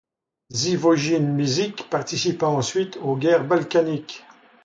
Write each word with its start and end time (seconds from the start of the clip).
Živojin 0.61 1.25
Mišić 1.41 1.83
participa 1.91 2.47
ensuite 2.49 2.97
aux 3.03 3.15
guerres 3.17 3.47
balkaniques. 3.51 4.23